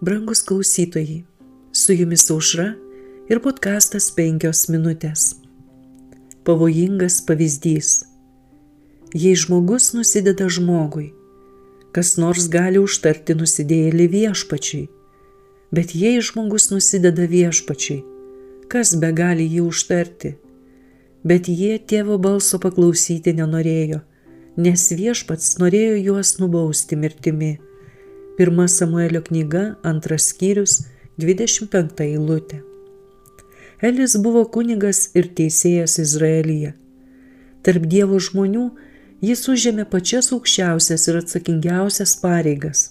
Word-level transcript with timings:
Brangus 0.00 0.42
klausytojai, 0.42 1.24
su 1.72 1.92
jumis 1.92 2.30
aušra 2.30 2.68
ir 3.26 3.40
podkastas 3.42 4.04
penkios 4.14 4.68
minutės. 4.70 5.32
Pavojingas 6.46 7.16
pavyzdys. 7.26 8.04
Jei 9.10 9.34
žmogus 9.34 9.90
nusideda 9.96 10.46
žmogui, 10.46 11.08
kas 11.90 12.14
nors 12.14 12.46
gali 12.46 12.78
užtarti 12.78 13.34
nusidėjėlį 13.42 14.08
viešpačiui, 14.14 14.86
bet 15.74 15.98
jei 15.98 16.22
žmogus 16.22 16.70
nusideda 16.70 17.26
viešpačiui, 17.26 18.04
kas 18.70 18.94
be 19.02 19.10
gali 19.10 19.50
jį 19.50 19.66
užtarti? 19.66 20.36
Bet 21.26 21.50
jie 21.50 21.74
tėvo 21.82 22.22
balso 22.22 22.62
paklausyti 22.62 23.34
nenorėjo, 23.34 24.04
nes 24.62 24.90
viešpats 24.94 25.56
norėjo 25.58 26.04
juos 26.06 26.36
nubausti 26.38 26.94
mirtimi 26.94 27.56
1 28.38 28.68
Samuelio 28.68 29.22
knyga, 29.22 29.76
antras 29.82 30.28
skyrius, 30.30 30.84
25 31.18 32.04
eilutė. 32.04 32.60
Elis 33.82 34.14
buvo 34.22 34.44
kunigas 34.46 35.08
ir 35.18 35.26
teisėjas 35.34 35.96
Izraelyje. 35.98 36.76
Tarp 37.66 37.88
Dievo 37.90 38.20
žmonių 38.22 38.68
jis 39.26 39.42
užėmė 39.50 39.88
pačias 39.90 40.30
aukščiausias 40.36 41.08
ir 41.10 41.18
atsakingiausias 41.18 42.12
pareigas. 42.22 42.84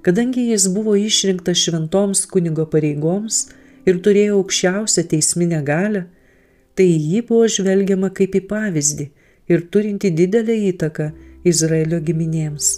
Kadangi 0.00 0.46
jis 0.48 0.70
buvo 0.72 0.96
išrinktas 0.96 1.60
šventoms 1.66 2.24
kunigo 2.32 2.64
pareigoms 2.64 3.42
ir 3.84 4.00
turėjo 4.00 4.40
aukščiausią 4.40 5.04
teisminę 5.12 5.60
galę, 5.68 6.06
tai 6.72 6.88
jį 6.88 7.20
buvo 7.28 7.44
žvelgiama 7.58 8.08
kaip 8.16 8.40
į 8.40 8.42
pavyzdį 8.48 9.10
ir 9.52 9.68
turinti 9.68 10.14
didelę 10.16 10.56
įtaką 10.72 11.12
Izraelio 11.44 12.00
giminėms. 12.00 12.72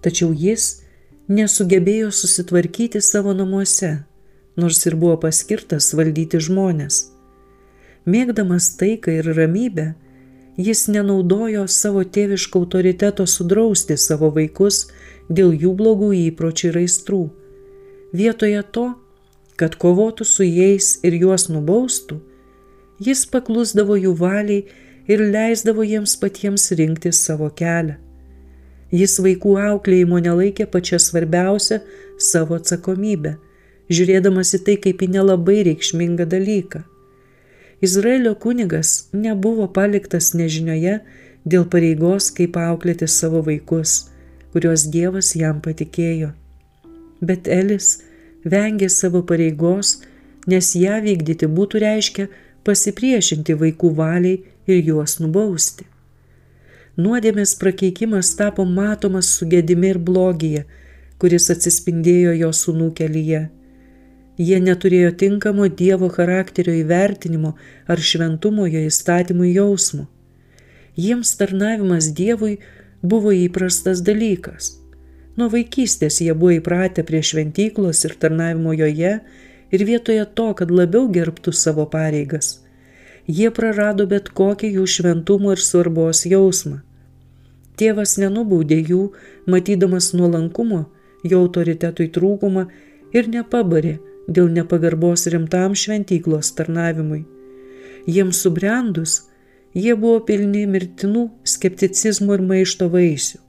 Tačiau 0.00 0.32
jis 0.32 0.85
nesugebėjo 1.28 2.12
susitvarkyti 2.14 3.00
savo 3.02 3.34
namuose, 3.34 4.04
nors 4.56 4.84
ir 4.86 4.94
buvo 4.96 5.16
paskirtas 5.26 5.90
valdyti 5.98 6.38
žmonės. 6.42 7.06
Mėgdamas 8.06 8.70
taiką 8.78 9.16
ir 9.18 9.32
ramybę, 9.34 9.88
jis 10.56 10.86
nenaudojo 10.88 11.66
savo 11.66 12.04
tėviško 12.04 12.62
autoriteto 12.62 13.26
sudrausti 13.26 13.96
savo 13.98 14.30
vaikus 14.30 14.86
dėl 15.28 15.52
jų 15.52 15.74
blogų 15.74 16.12
įpročių 16.30 16.70
ir 16.70 16.80
aistrų. 16.84 17.24
Vietoje 18.14 18.62
to, 18.70 18.86
kad 19.58 19.74
kovotų 19.74 20.24
su 20.24 20.46
jais 20.46 21.00
ir 21.02 21.18
juos 21.18 21.48
nubaustų, 21.50 22.20
jis 23.02 23.26
paklusdavo 23.26 23.98
jų 23.98 24.14
valiai 24.22 24.64
ir 25.10 25.26
leisdavo 25.34 25.82
jiems 25.82 26.16
patiems 26.22 26.70
rinkti 26.78 27.12
savo 27.12 27.50
kelią. 27.50 28.05
Jis 28.94 29.18
vaikų 29.18 29.56
auklėjimo 29.58 30.20
nelaikė 30.22 30.66
pačia 30.70 30.98
svarbiausia 31.02 31.80
savo 32.22 32.58
atsakomybę, 32.60 33.34
žiūrėdamas 33.90 34.54
į 34.54 34.60
tai 34.66 34.76
kaip 34.82 35.02
į 35.02 35.08
nelabai 35.16 35.62
reikšmingą 35.66 36.26
dalyką. 36.30 36.84
Izraelio 37.82 38.34
kunigas 38.38 39.08
nebuvo 39.12 39.66
paliktas 39.68 40.32
nežinioje 40.34 41.00
dėl 41.44 41.66
pareigos, 41.66 42.30
kaip 42.30 42.56
auklėti 42.56 43.08
savo 43.10 43.42
vaikus, 43.42 44.06
kuriuos 44.54 44.86
Dievas 44.94 45.34
jam 45.36 45.58
patikėjo. 45.60 46.30
Bet 47.20 47.50
Elis 47.50 48.04
vengė 48.46 48.88
savo 48.88 49.24
pareigos, 49.26 49.98
nes 50.46 50.72
ją 50.78 51.02
vykdyti 51.02 51.50
būtų 51.50 51.82
reiškia 51.82 52.28
pasipriešinti 52.64 53.58
vaikų 53.58 53.92
valiai 53.98 54.40
ir 54.70 54.82
juos 54.86 55.18
nubausti 55.20 55.90
nuodėmės 56.96 57.54
prakeikimas 57.60 58.32
tapo 58.38 58.64
matomas 58.64 59.30
sugėdimi 59.38 59.92
ir 59.94 59.98
blogyje, 59.98 60.64
kuris 61.20 61.50
atsispindėjo 61.52 62.32
jo 62.40 62.50
sūnų 62.52 62.90
kelyje. 62.96 63.42
Jie 64.36 64.58
neturėjo 64.60 65.12
tinkamo 65.22 65.68
Dievo 65.72 66.08
charakterio 66.12 66.74
įvertinimo 66.76 67.54
ar 67.88 68.02
šventumo 68.10 68.66
jo 68.68 68.82
įstatymų 68.88 69.52
jausmo. 69.54 70.06
Jiems 70.96 71.32
tarnavimas 71.40 72.10
Dievui 72.16 72.58
buvo 73.02 73.32
įprastas 73.32 74.02
dalykas. 74.04 74.74
Nuo 75.36 75.48
vaikystės 75.52 76.20
jie 76.24 76.32
buvo 76.32 76.54
įpratę 76.56 77.04
prie 77.08 77.22
šventyklos 77.24 78.04
ir 78.08 78.16
tarnavimo 78.20 78.72
joje 78.76 79.18
ir 79.72 79.84
vietoje 79.88 80.24
to, 80.38 80.52
kad 80.56 80.72
labiau 80.72 81.08
gerbtų 81.12 81.52
savo 81.52 81.84
pareigas, 81.92 82.65
jie 83.26 83.50
prarado 83.50 84.06
bet 84.06 84.30
kokį 84.30 84.72
jų 84.78 84.86
šventumo 84.96 85.54
ir 85.54 85.62
svarbos 85.62 86.24
jausmą. 86.30 86.80
Tėvas 87.76 88.16
nenubaudė 88.22 88.78
jų, 88.80 89.02
matydamas 89.46 90.12
nuolankumo, 90.16 90.86
jo 91.24 91.42
autoritetui 91.44 92.08
trūkumą 92.14 92.66
ir 93.12 93.28
nepabarė 93.28 93.98
dėl 94.28 94.50
nepagarbos 94.50 95.26
rimtam 95.32 95.74
šventyklos 95.76 96.52
tarnavimui. 96.56 97.24
Jiems 98.06 98.40
subrendus, 98.42 99.26
jie 99.74 99.94
buvo 99.94 100.20
pilni 100.26 100.64
mirtinų 100.70 101.28
skepticizmo 101.44 102.38
ir 102.38 102.44
maišto 102.46 102.88
vaisių. 102.90 103.42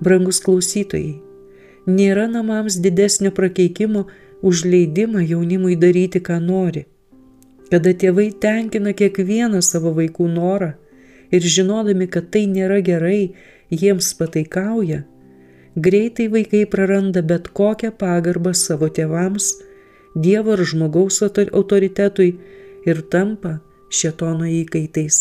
Brangus 0.00 0.38
klausytojai, 0.44 1.18
nėra 1.90 2.28
namams 2.30 2.78
didesnio 2.78 3.32
prakeikimo 3.34 4.06
už 4.46 4.64
leidimą 4.64 5.24
jaunimui 5.26 5.74
daryti, 5.76 6.22
ką 6.22 6.38
nori. 6.40 6.86
Kada 7.68 7.92
tėvai 7.92 8.30
tenkina 8.40 8.94
kiekvieną 8.96 9.60
savo 9.64 9.92
vaikų 9.96 10.28
norą, 10.32 10.72
ir 11.30 11.44
žinodami, 11.44 12.08
kad 12.08 12.30
tai 12.32 12.46
nėra 12.48 12.80
gerai, 12.84 13.34
jiems 13.68 14.14
pataikauja, 14.16 15.02
greitai 15.76 16.28
vaikai 16.32 16.64
praranda 16.70 17.22
bet 17.22 17.50
kokią 17.52 17.92
pagarbą 18.00 18.54
savo 18.56 18.88
tėvams, 18.88 19.52
Dievo 20.18 20.54
ir 20.56 20.64
žmogaus 20.66 21.20
autoritetui 21.22 22.30
ir 22.88 23.02
tampa 23.12 23.58
šetono 23.92 24.48
įkaitais. 24.50 25.18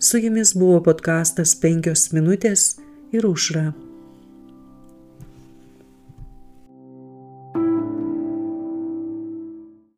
Su 0.00 0.18
jumis 0.18 0.54
buvo 0.58 0.80
podkastas 0.88 1.54
penkios 1.62 2.08
minutės 2.16 2.64
ir 3.14 3.28
užra. 3.28 3.68